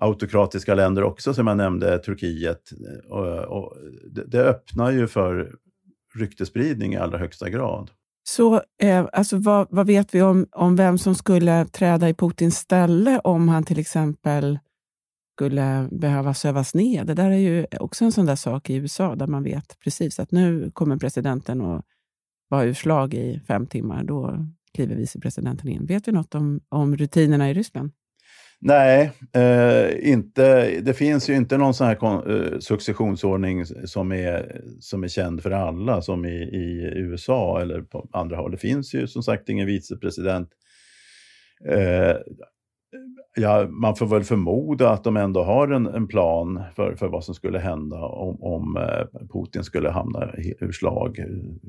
autokratiska 0.02 0.76
länder 0.76 1.04
också, 1.04 1.34
som 1.34 1.48
jag 1.48 1.58
nämnde, 1.58 2.00
Turkiet. 2.00 2.72
Eh, 2.72 3.12
och, 3.12 3.58
och 3.58 3.78
det, 4.12 4.24
det 4.24 4.44
öppnar 4.44 4.92
ju 4.92 5.08
för 5.08 5.56
ryktespridning 6.16 6.94
i 6.94 6.98
allra 6.98 7.18
högsta 7.18 7.50
grad. 7.50 7.92
Så 8.24 8.62
eh, 8.82 9.08
alltså, 9.14 9.38
vad, 9.38 9.68
vad, 9.70 9.88
vet 9.88 10.16
vi 10.16 10.22
om, 10.22 10.48
om 10.52 10.76
vem 10.76 10.98
som 10.98 11.16
skulle 11.16 11.66
träda 11.66 12.10
i 12.10 12.14
Putins 12.14 12.58
ställe 12.58 13.20
om 13.20 13.50
han 13.50 13.64
till 13.64 13.80
exempel 13.80 14.60
skulle 15.36 15.88
behöva 15.92 16.34
sövas 16.34 16.74
ner? 16.74 17.06
Det 17.06 17.14
där 17.14 17.32
är 17.32 17.38
ju 17.38 17.66
också 17.80 18.06
en 18.06 18.12
sån 18.12 18.26
där 18.26 18.36
sak 18.36 18.70
i 18.70 18.76
USA 18.76 19.16
där 19.16 19.28
man 19.28 19.44
vet 19.44 19.80
precis 19.80 20.20
att 20.20 20.32
nu 20.32 20.72
kommer 20.72 20.98
presidenten 20.98 21.62
att 21.62 21.86
vara 22.50 22.64
ur 22.64 22.74
slag 22.74 23.14
i 23.14 23.42
fem 23.48 23.68
timmar. 23.68 24.04
Då 24.04 24.46
kliver 24.74 24.96
vicepresidenten 24.96 25.68
in. 25.68 25.86
Vet 25.86 26.08
vi 26.08 26.12
något 26.12 26.36
om, 26.36 26.60
om 26.70 26.98
rutinerna 26.98 27.50
i 27.50 27.54
Ryssland? 27.54 27.92
Nej, 28.62 29.12
eh, 29.34 30.10
inte, 30.10 30.72
det 30.82 30.94
finns 30.94 31.30
ju 31.30 31.36
inte 31.36 31.58
någon 31.58 31.74
sån 31.74 31.88
här 31.88 32.32
eh, 32.32 32.60
successionsordning 32.60 33.66
som 33.66 34.12
är, 34.12 34.62
som 34.80 35.04
är 35.04 35.08
känd 35.08 35.44
för 35.44 35.52
alla, 35.52 36.02
som 36.02 36.26
i, 36.26 36.44
i 36.44 36.94
USA 36.96 37.62
eller 37.62 37.82
på 37.82 38.10
andra 38.12 38.38
håll. 38.38 38.52
Det 38.52 38.58
finns 38.58 38.94
ju 38.94 39.08
som 39.08 39.24
sagt 39.24 39.50
ingen 39.50 39.68
vicepresident. 39.68 40.50
Eh, 41.66 42.16
ja, 43.36 43.68
man 43.70 43.96
får 43.96 44.08
väl 44.08 44.24
förmoda 44.24 44.90
att 44.90 45.04
de 45.04 45.18
ändå 45.18 45.44
har 45.44 45.68
en, 45.68 45.88
en 45.88 46.08
plan 46.08 46.64
för, 46.76 46.96
för 46.96 47.08
vad 47.08 47.24
som 47.24 47.36
skulle 47.36 47.60
hända 47.60 47.98
om, 47.98 48.44
om 48.44 48.78
eh, 48.78 49.28
Putin 49.34 49.64
skulle 49.64 49.90
hamna 49.90 50.32
ur 50.60 50.72
slag, 50.72 51.20
mm. 51.20 51.60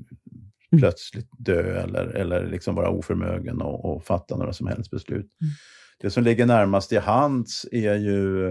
plötsligt 0.79 1.29
dö 1.39 1.83
eller, 1.83 2.07
eller 2.07 2.47
liksom 2.47 2.75
vara 2.75 2.91
oförmögen 2.91 3.63
att 3.63 4.05
fatta 4.05 4.37
några 4.37 4.53
som 4.53 4.67
helst 4.67 4.91
beslut. 4.91 5.31
Mm. 5.41 5.53
Det 6.01 6.11
som 6.11 6.25
ligger 6.25 6.47
närmast 6.47 6.93
i 6.93 6.97
hands 6.97 7.67
är 7.73 7.95
ju, 7.95 8.51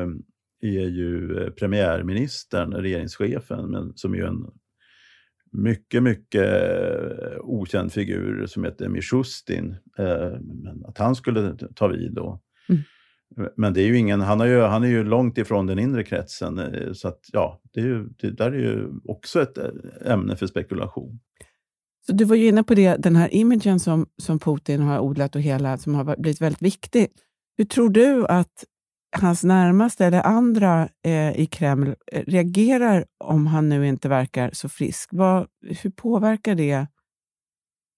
är 0.62 0.88
ju 0.88 1.52
premiärministern, 1.52 2.74
regeringschefen, 2.74 3.72
men 3.72 3.94
som 3.96 4.14
är 4.14 4.24
en 4.24 4.46
mycket, 5.52 6.04
mycket 6.04 6.50
okänd 7.40 7.94
figur 7.94 8.46
som 8.46 8.64
heter 8.64 8.90
Mishustin. 8.90 9.76
Eh, 9.98 10.32
att 10.86 10.98
han 10.98 11.16
skulle 11.16 11.56
ta 11.76 11.88
vid 11.88 12.14
då. 12.14 12.42
Mm. 12.70 12.82
Men 13.58 13.74
det 13.74 13.82
är 13.82 13.88
ju 13.88 13.98
ingen, 13.98 14.22
han, 14.22 14.40
har 14.40 14.48
ju, 14.48 14.62
han 14.62 14.84
är 14.84 14.88
ju 14.88 15.04
långt 15.04 15.38
ifrån 15.38 15.66
den 15.66 15.80
inre 15.80 16.04
kretsen. 16.04 16.60
Eh, 16.60 16.94
så 16.94 17.08
att, 17.08 17.20
ja, 17.32 17.62
det, 17.74 17.80
är 17.80 17.86
ju, 17.86 18.10
det 18.22 18.32
där 18.32 18.52
är 18.52 18.60
ju 18.60 18.90
också 19.06 19.42
ett 19.42 19.58
eh, 19.58 20.12
ämne 20.12 20.36
för 20.36 20.48
spekulation. 20.48 21.20
Så 22.06 22.12
du 22.12 22.26
var 22.26 22.36
ju 22.36 22.48
inne 22.48 22.64
på 22.64 22.76
det, 22.76 22.96
den 22.96 23.16
här 23.16 23.34
imagen 23.34 23.80
som, 23.80 24.06
som 24.18 24.40
Putin 24.40 24.82
har 24.82 25.00
odlat 25.00 25.36
och 25.36 25.42
hela, 25.42 25.78
som 25.78 25.96
har 25.96 26.18
blivit 26.18 26.42
väldigt 26.42 26.62
viktig. 26.62 27.08
Hur 27.60 27.66
tror 27.66 27.90
du 27.90 28.26
att 28.28 28.66
hans 29.18 29.44
närmaste 29.44 30.06
eller 30.06 30.22
andra 30.22 30.90
eh, 31.06 31.40
i 31.40 31.46
Kreml 31.46 31.96
eh, 32.12 32.24
reagerar 32.28 33.06
om 33.18 33.48
han 33.48 33.70
nu 33.70 33.88
inte 33.88 34.10
verkar 34.10 34.50
så 34.54 34.70
frisk? 34.70 35.10
Vad, 35.12 35.48
hur 35.62 35.90
påverkar 35.90 36.56
det 36.56 36.88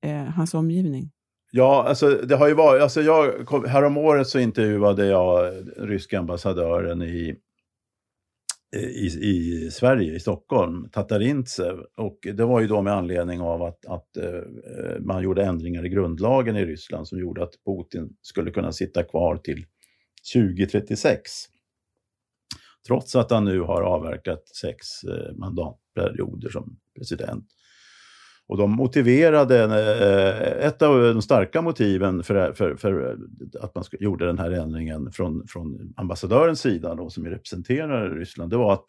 eh, 0.05 0.23
hans 0.23 0.53
omgivning? 0.53 1.11
Ja, 1.51 1.85
alltså 1.87 2.09
det 2.09 2.35
har 2.35 2.47
ju 2.47 2.53
varit, 2.53 2.81
alltså 2.81 3.01
jag, 3.01 3.49
häromåret 3.67 4.27
så 4.27 4.39
intervjuade 4.39 5.05
jag 5.05 5.53
ryska 5.77 6.19
ambassadören 6.19 7.01
i, 7.01 7.35
i, 8.75 9.05
i 9.21 9.69
Sverige, 9.71 10.15
i 10.15 10.19
Stockholm, 10.19 10.89
Tatarintsev. 10.89 11.79
Och 11.97 12.19
det 12.33 12.45
var 12.45 12.59
ju 12.59 12.67
då 12.67 12.81
med 12.81 12.93
anledning 12.93 13.41
av 13.41 13.63
att, 13.63 13.85
att 13.85 14.17
eh, 14.17 14.99
man 14.99 15.23
gjorde 15.23 15.43
ändringar 15.43 15.85
i 15.85 15.89
grundlagen 15.89 16.55
i 16.55 16.65
Ryssland 16.65 17.07
som 17.07 17.19
gjorde 17.19 17.43
att 17.43 17.53
Putin 17.65 18.15
skulle 18.21 18.51
kunna 18.51 18.71
sitta 18.71 19.03
kvar 19.03 19.37
till 19.37 19.65
2036. 20.33 21.31
Trots 22.87 23.15
att 23.15 23.31
han 23.31 23.45
nu 23.45 23.59
har 23.59 23.81
avverkat 23.81 24.47
sex 24.47 25.03
eh, 25.03 25.35
mandatperioder 25.35 26.49
som 26.49 26.79
president. 26.97 27.45
Och 28.47 28.57
de 28.57 28.71
motiverade, 28.71 29.63
eh, 29.63 30.67
ett 30.67 30.81
av 30.81 31.01
de 31.01 31.21
starka 31.21 31.61
motiven 31.61 32.23
för, 32.23 32.53
för, 32.53 32.75
för 32.75 33.17
att 33.61 33.75
man 33.75 33.83
gjorde 33.99 34.25
den 34.25 34.39
här 34.39 34.51
ändringen 34.51 35.11
från, 35.11 35.47
från 35.47 35.93
ambassadörens 35.97 36.61
sida, 36.61 36.95
då, 36.95 37.09
som 37.09 37.25
representerar 37.25 38.09
Ryssland, 38.09 38.51
det 38.51 38.57
var 38.57 38.73
att 38.73 38.85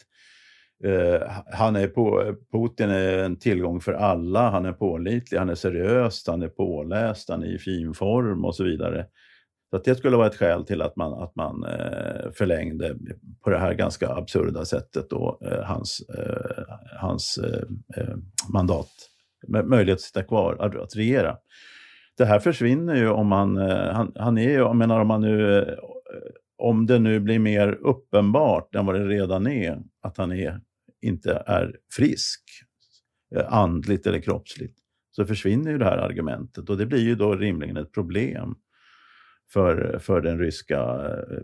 eh, 0.85 1.28
han 1.52 1.76
är 1.76 1.87
på, 1.87 2.35
Putin 2.52 2.90
är 2.90 3.18
en 3.18 3.37
tillgång 3.37 3.80
för 3.80 3.92
alla, 3.92 4.50
han 4.50 4.64
är 4.64 4.73
pålitlig, 4.73 5.38
han 5.38 5.49
är 5.49 5.54
seriös, 5.54 6.25
han 6.26 6.42
är 6.42 6.49
påläst, 6.49 7.28
han 7.28 7.42
är 7.42 7.54
i 7.54 7.59
fin 7.59 7.94
form 7.94 8.44
och 8.44 8.54
så 8.54 8.64
vidare. 8.64 9.06
Så 9.71 9.76
att 9.76 9.85
det 9.85 9.94
skulle 9.94 10.16
vara 10.16 10.26
ett 10.26 10.37
skäl 10.37 10.64
till 10.64 10.82
att 10.82 10.97
man, 10.97 11.23
att 11.23 11.37
man 11.37 11.64
eh, 11.64 12.30
förlängde 12.35 12.97
på 13.44 13.50
det 13.50 13.59
här 13.59 13.75
ganska 13.75 14.09
absurda 14.09 14.64
sättet 14.64 15.11
då, 15.11 15.38
eh, 15.40 15.62
hans, 15.62 16.02
eh, 16.18 16.64
hans 17.00 17.38
eh, 17.38 17.62
eh 17.97 18.16
mandat 18.52 18.88
möjlighet 19.49 19.96
att 19.96 20.00
sitta 20.00 20.22
kvar, 20.22 20.56
att, 20.61 20.76
att 20.76 20.96
regera. 20.96 21.37
Det 22.16 22.25
här 22.25 22.38
försvinner 22.38 22.94
ju 22.94 23.08
om 23.08 23.26
man, 23.26 23.56
eh, 23.56 23.92
han, 23.92 24.12
han 24.14 24.38
är 24.38 24.42
ju, 24.42 24.52
jag 24.52 24.76
menar 24.76 25.00
om 25.00 25.08
man 25.08 25.20
nu, 25.20 25.58
eh, 25.58 25.75
om 26.58 26.87
det 26.87 26.99
nu 26.99 27.20
blir 27.20 27.38
mer 27.38 27.72
uppenbart 27.72 28.75
än 28.75 28.87
vad 28.87 28.94
det 28.94 29.06
redan 29.06 29.46
är, 29.46 29.78
att 30.02 30.16
han 30.16 30.32
är, 30.32 30.61
inte 31.02 31.42
är 31.46 31.76
frisk, 31.96 32.40
eh, 33.37 33.52
andligt 33.52 34.06
eller 34.06 34.20
kroppsligt, 34.20 34.78
så 35.11 35.26
försvinner 35.26 35.70
ju 35.70 35.78
det 35.78 35.84
här 35.84 35.99
argumentet 35.99 36.70
och 36.70 36.78
det 36.78 36.87
blir 36.87 37.02
ju 37.02 37.14
då 37.14 37.34
rimligen 37.34 37.76
ett 37.76 37.92
problem 37.92 38.54
för, 39.52 39.99
för, 39.99 40.20
den 40.20 40.38
ryska, 40.38 40.78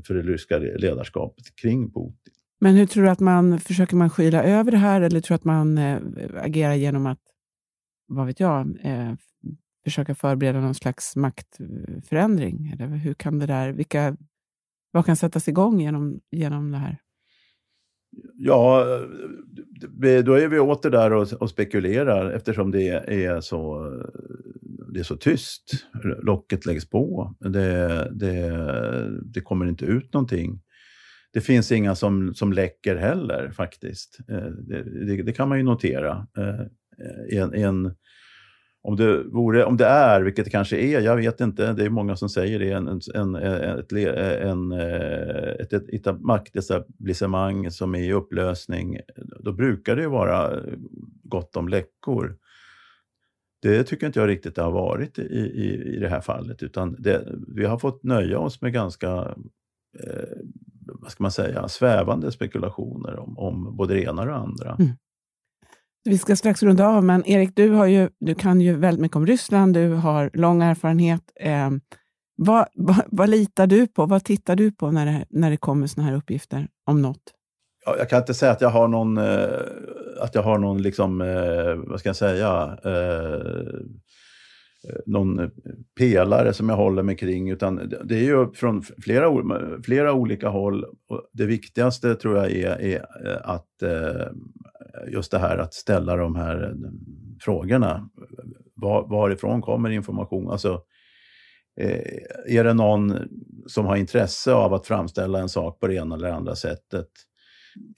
för 0.07 0.15
det 0.15 0.23
ryska 0.23 0.59
ledarskapet 0.59 1.45
kring 1.63 1.93
Putin. 1.93 2.35
Men 2.61 2.75
hur 2.75 2.87
tror 2.87 3.05
du 3.05 3.11
att 3.11 3.21
man, 3.21 3.59
försöker 3.59 3.97
man 3.97 4.11
skyla 4.11 4.43
över 4.43 4.71
det 4.71 4.77
här 4.77 5.01
eller 5.01 5.21
tror 5.21 5.35
du 5.35 5.39
att 5.39 5.45
man 5.45 5.79
agerar 6.37 6.75
genom 6.75 7.07
att 7.07 7.19
vad 8.09 8.27
vet 8.27 8.41
jag, 8.41 8.79
eh, 8.83 9.15
försöka 9.85 10.15
förbereda 10.15 10.61
någon 10.61 10.75
slags 10.75 11.17
maktförändring? 11.17 12.71
Eller 12.73 12.87
hur 12.87 13.15
kan 13.15 13.39
det 13.39 13.47
där, 13.47 13.73
vilka, 13.73 14.17
vad 14.91 15.07
kan 15.07 15.17
sättas 15.17 15.49
igång 15.49 15.81
genom, 15.81 16.21
genom 16.31 16.71
det 16.71 16.79
här? 16.79 16.99
Ja, 18.35 18.85
då 20.25 20.35
är 20.35 20.49
vi 20.49 20.59
åter 20.59 20.91
där 20.91 21.13
och, 21.13 21.33
och 21.33 21.51
spekulerar 21.51 22.31
eftersom 22.31 22.71
det 22.71 22.89
är 23.25 23.41
så, 23.41 23.91
det 24.93 25.01
är 25.01 25.05
så 25.05 25.17
tyst. 25.17 25.71
Locket 26.23 26.67
läggs 26.67 26.91
på. 26.91 27.35
Det, 27.41 28.11
det, 28.13 28.51
det 29.25 29.41
kommer 29.41 29.67
inte 29.67 29.85
ut 29.85 30.15
någonting. 30.15 30.61
Det 31.33 31.41
finns 31.41 31.73
inga 31.73 31.95
som, 31.95 32.35
som 32.35 32.53
läcker 32.53 32.97
heller 32.97 33.51
faktiskt. 33.51 34.19
Eh, 34.29 34.47
det, 34.47 35.07
det, 35.07 35.23
det 35.23 35.33
kan 35.33 35.49
man 35.49 35.59
ju 35.59 35.65
notera. 35.65 36.27
Eh, 36.39 36.67
en, 37.29 37.55
en, 37.55 37.95
om, 38.83 38.97
det 38.97 39.23
vore, 39.23 39.65
om 39.65 39.77
det 39.77 39.85
är, 39.87 40.23
vilket 40.23 40.45
det 40.45 40.51
kanske 40.51 40.77
är, 40.77 41.01
jag 41.01 41.17
vet 41.17 41.41
inte, 41.41 41.73
det 41.73 41.85
är 41.85 41.91
många 41.91 42.17
som 42.17 42.29
säger 42.29 42.59
det, 42.59 42.73
en, 42.73 42.89
en, 43.15 43.35
ett, 43.35 43.93
en, 43.93 44.73
eh, 44.73 45.51
ett, 45.61 45.73
ett, 45.73 46.07
ett 46.07 46.21
maktetablissemang 46.21 47.71
som 47.71 47.95
är 47.95 48.03
i 48.03 48.13
upplösning, 48.13 49.01
då 49.41 49.53
brukar 49.53 49.97
det 49.97 50.03
ju 50.03 50.09
vara 50.09 50.61
gott 51.23 51.57
om 51.57 51.69
läckor. 51.69 52.37
Det 53.63 53.85
tycker 53.85 54.07
inte 54.07 54.21
jag 54.21 54.29
riktigt 54.29 54.55
det 54.55 54.63
har 54.63 54.73
varit 54.73 55.19
i, 55.19 55.23
i, 55.23 55.95
i 55.97 55.99
det 55.99 56.09
här 56.09 56.21
fallet, 56.21 56.63
utan 56.63 56.97
det, 56.99 57.29
vi 57.57 57.65
har 57.65 57.79
fått 57.79 58.03
nöja 58.03 58.39
oss 58.39 58.63
med 58.63 58.73
ganska 58.73 59.35
eh, 60.01 60.39
vad 61.01 61.11
ska 61.11 61.23
man 61.23 61.33
säga, 61.33 61.69
svävande 61.69 62.33
spekulationer 62.33 63.19
om, 63.19 63.39
om 63.39 63.77
både 63.77 63.95
det 63.95 64.03
ena 64.03 64.23
och 64.23 64.29
det 64.29 64.35
andra. 64.35 64.77
Mm. 64.79 64.91
Vi 66.09 66.19
ska 66.19 66.37
strax 66.37 66.63
runda 66.63 66.87
av, 66.87 67.05
men 67.05 67.27
Erik, 67.27 67.57
du, 67.57 67.71
har 67.71 67.87
ju, 67.87 68.09
du 68.21 68.35
kan 68.35 68.61
ju 68.61 68.77
väldigt 68.77 69.01
mycket 69.01 69.17
om 69.17 69.27
Ryssland. 69.27 69.75
Du 69.75 69.89
har 69.89 70.31
lång 70.35 70.63
erfarenhet. 70.63 71.23
Eh, 71.41 71.71
vad, 72.37 72.67
vad, 72.75 73.03
vad, 73.07 73.29
litar 73.29 73.67
du 73.67 73.87
på? 73.87 74.07
Vad 74.07 74.25
tittar 74.25 74.57
du 74.57 74.73
på 74.73 74.91
när 74.91 75.07
det, 75.07 75.27
när 75.31 75.51
det 75.51 75.57
kommer 75.57 75.87
sådana 75.87 76.11
här 76.11 76.17
uppgifter 76.17 76.69
om 76.87 77.03
något? 77.03 77.23
jag 77.99 78.11
kan 78.11 78.19
inte 78.19 78.35
säga 78.35 78.53
att 78.53 78.61
jag 78.61 78.69
har 78.69 78.89
någon, 78.89 79.19
eh, 79.19 79.49
att 80.21 80.35
jag 80.35 80.43
har 80.43 80.59
någon 80.59 80.83
liksom, 80.83 81.21
eh, 81.21 81.75
vad 81.75 82.01
ska 82.01 82.09
jag 82.09 82.17
säga, 82.17 82.79
eh, 82.85 83.81
Eh, 84.85 85.01
någon 85.07 85.39
eh, 85.39 85.49
pelare 85.99 86.53
som 86.53 86.69
jag 86.69 86.77
håller 86.77 87.03
mig 87.03 87.17
kring, 87.17 87.51
utan 87.51 87.93
det 88.05 88.15
är 88.15 88.25
ju 88.25 88.53
från 88.53 88.83
flera, 88.83 89.45
flera 89.83 90.13
olika 90.13 90.49
håll. 90.49 90.85
Och 90.85 91.29
det 91.33 91.47
viktigaste 91.47 92.15
tror 92.15 92.37
jag 92.37 92.51
är, 92.51 92.81
är 92.81 93.07
eh, 93.27 93.51
att 93.51 93.65
just 95.09 95.31
det 95.31 95.39
här 95.39 95.59
att 95.59 95.75
ställa 95.75 96.17
de 96.17 96.37
här 96.37 96.75
frågorna. 97.41 98.09
Var, 98.75 99.09
varifrån 99.09 99.63
kommer 99.63 99.91
information? 99.91 100.51
Alltså, 100.51 100.83
är 102.47 102.65
det 102.65 102.75
någon 102.75 103.15
som 103.67 103.87
har 103.87 103.97
intresse 103.97 104.53
av 104.53 104.75
att 104.75 104.87
framställa 104.87 105.39
en 105.41 105.49
sak 105.49 105.81
på 105.81 105.87
det 105.87 105.95
ena 105.95 106.15
eller 106.15 106.31
andra 106.31 106.55
sättet? 106.55 107.09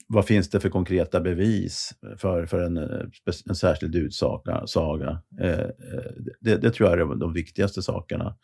Vad 0.07 0.25
finns 0.25 0.49
det 0.49 0.59
för 0.59 0.69
konkreta 0.69 1.19
bevis 1.19 1.91
för, 2.17 2.45
för 2.45 2.59
en, 2.59 2.77
eh, 2.77 3.05
en 3.49 3.55
särskild 3.55 3.95
utsaga? 3.95 5.21
Eh, 5.41 5.49
eh, 5.49 5.69
det, 6.41 6.55
det, 6.57 6.71
tror 6.71 6.89
jag 6.89 6.99
är 6.99 7.15
de 7.15 7.33
viktigaste 7.33 7.81
sakerna. 7.81 8.35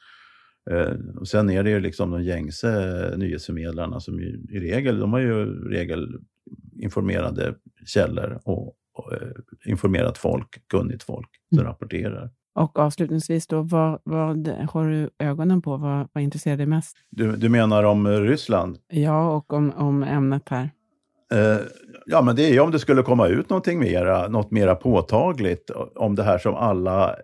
Och 1.20 1.27
sen 1.27 1.50
är 1.50 1.63
det 1.63 1.70
ju 1.70 1.79
liksom 1.79 2.12
de 2.12 2.24
gängse 2.24 3.13
nyhetsförmedlarna 3.17 4.00
som 4.00 4.20
ju, 4.20 4.46
i 4.50 4.60
regel, 4.60 5.00
de 5.00 5.13
har 5.13 5.20
ju 5.20 5.46
regel 5.70 6.20
informerade 6.79 7.56
källor 7.86 8.41
och, 8.44 8.67
och 8.94 9.12
informerat 9.65 10.17
folk, 10.17 10.67
kunnigt 10.67 11.03
folk 11.03 11.29
som 11.50 11.60
mm. 11.60 11.67
rapporterar. 11.67 12.32
Och 12.56 12.79
avslutningsvis 12.79 13.48
då, 13.48 13.62
vad, 13.62 14.00
vad 14.03 14.48
har 14.48 14.89
du 14.89 15.10
ögonen 15.20 15.62
på? 15.62 15.77
Vad, 15.77 16.08
vad 16.13 16.24
intresserar 16.24 16.58
dig 16.58 16.65
mest? 16.65 16.98
Du, 17.10 17.36
du 17.36 17.50
menar 17.50 17.84
om 17.84 18.08
Ryssland? 18.08 18.77
Ja, 18.88 19.36
och 19.36 19.53
om, 19.53 19.72
om 19.72 20.03
ämnet 20.03 20.50
här. 20.50 20.70
Eh, 21.34 21.60
ja, 22.05 22.22
men 22.22 22.36
det 22.36 22.55
är 22.55 22.60
om 22.60 22.72
det 22.72 22.79
skulle 22.79 23.03
komma 23.03 23.27
ut 23.27 23.50
någonting 23.50 23.79
mera, 23.79 24.27
något 24.27 24.51
mera 24.51 24.75
påtagligt 24.75 25.69
om 25.96 26.15
det 26.15 26.24
här 26.24 26.38
som 26.38 26.55
alla 26.55 27.10
eh, 27.10 27.15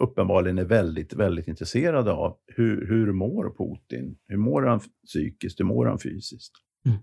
uppenbarligen 0.00 0.58
är 0.58 0.64
väldigt, 0.64 1.12
väldigt 1.12 1.48
intresserade 1.48 2.12
av. 2.12 2.36
Hur, 2.46 2.86
hur 2.88 3.12
mår 3.12 3.54
Putin? 3.58 4.16
Hur 4.28 4.36
mår 4.36 4.62
han 4.62 4.80
psykiskt? 5.06 5.60
Hur 5.60 5.64
mår 5.64 5.86
han 5.86 5.98
fysiskt? 5.98 6.52
Mm. 6.86 6.98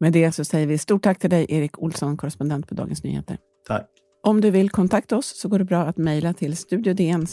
Med 0.00 0.12
det 0.12 0.32
så 0.32 0.44
säger 0.44 0.66
vi 0.66 0.78
stort 0.78 1.02
tack 1.02 1.18
till 1.18 1.30
dig, 1.30 1.46
Erik 1.48 1.82
Olsson, 1.82 2.16
korrespondent 2.16 2.68
på 2.68 2.74
Dagens 2.74 3.04
Nyheter. 3.04 3.38
Tack. 3.66 3.99
Om 4.22 4.40
du 4.40 4.50
vill 4.50 4.70
kontakta 4.70 5.16
oss 5.16 5.40
så 5.40 5.48
går 5.48 5.58
det 5.58 5.64
bra 5.64 5.82
att 5.82 5.96
mejla 5.96 6.32
till 6.32 6.56
studiodn 6.56 7.26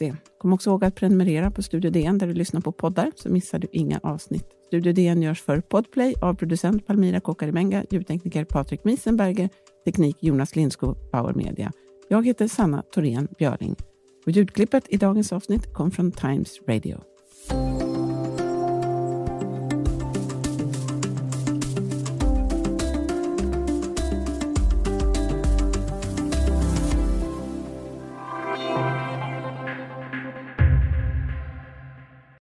e. 0.00 0.14
Kom 0.38 0.52
också 0.52 0.70
ihåg 0.70 0.84
att 0.84 0.94
prenumerera 0.94 1.50
på 1.50 1.62
Studio 1.62 1.90
DN 1.90 2.18
där 2.18 2.26
du 2.26 2.34
lyssnar 2.34 2.60
på 2.60 2.72
poddar 2.72 3.12
så 3.16 3.28
missar 3.28 3.58
du 3.58 3.68
inga 3.72 4.00
avsnitt. 4.02 4.46
Studio 4.66 4.92
DN 4.92 5.22
görs 5.22 5.42
för 5.42 5.60
Podplay 5.60 6.14
av 6.22 6.34
producent 6.34 6.86
Palmira 6.86 7.20
Kokarimenga, 7.20 7.84
ljudtekniker 7.90 8.44
Patrik 8.44 8.84
Miesenberger, 8.84 9.48
teknik 9.84 10.16
Jonas 10.20 10.56
Lindskog, 10.56 11.10
Power 11.10 11.34
Media. 11.34 11.72
Jag 12.08 12.26
heter 12.26 12.48
Sanna 12.48 12.82
Thorén 12.82 13.28
Björling 13.38 13.76
och 14.26 14.32
ljudklippet 14.32 14.84
i 14.88 14.96
dagens 14.96 15.32
avsnitt 15.32 15.72
kom 15.74 15.90
från 15.90 16.12
Times 16.12 16.60
Radio. 16.68 17.00